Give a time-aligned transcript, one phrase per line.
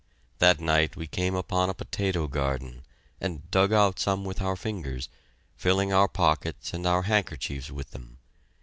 [0.39, 2.81] That night we came upon a potato garden,
[3.19, 5.09] and dug out some with our fingers,
[5.55, 8.17] filling our pockets and our handkerchiefs with them.